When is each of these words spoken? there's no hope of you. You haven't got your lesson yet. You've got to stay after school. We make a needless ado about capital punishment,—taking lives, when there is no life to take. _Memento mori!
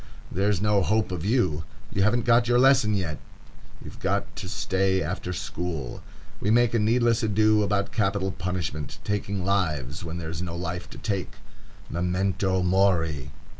there's 0.31 0.59
no 0.59 0.81
hope 0.81 1.11
of 1.11 1.23
you. 1.23 1.63
You 1.93 2.01
haven't 2.01 2.25
got 2.25 2.47
your 2.47 2.57
lesson 2.57 2.95
yet. 2.95 3.19
You've 3.85 3.99
got 3.99 4.35
to 4.37 4.49
stay 4.49 4.99
after 5.03 5.31
school. 5.31 6.01
We 6.39 6.49
make 6.49 6.73
a 6.73 6.79
needless 6.79 7.21
ado 7.21 7.61
about 7.61 7.91
capital 7.91 8.31
punishment,—taking 8.31 9.45
lives, 9.45 10.03
when 10.03 10.17
there 10.17 10.31
is 10.31 10.41
no 10.41 10.55
life 10.55 10.89
to 10.89 10.97
take. 10.97 11.33
_Memento 11.93 12.65
mori! 12.65 13.29